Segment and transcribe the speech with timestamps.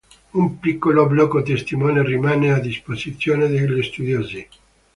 [0.33, 4.47] Un piccolo blocco-testimone rimane a disposizione degli studiosi.